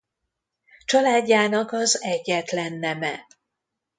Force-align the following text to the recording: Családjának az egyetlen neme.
Családjának 0.85 1.71
az 1.71 2.03
egyetlen 2.03 2.73
neme. 2.73 3.27